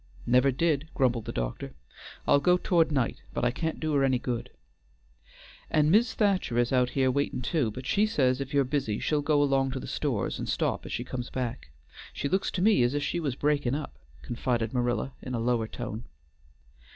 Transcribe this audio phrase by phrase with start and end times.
[0.25, 1.75] "Never did," grumbled the doctor.
[2.27, 4.49] "I'll go, toward night, but I can't do her any good."
[5.69, 9.21] "An' Mis' Thacher is out here waitin' too, but she says if you're busy she'll
[9.21, 11.69] go along to the stores and stop as she comes back.
[12.13, 15.67] She looks to me as if she was breakin' up," confided Marilla in a lower
[15.67, 16.05] tone.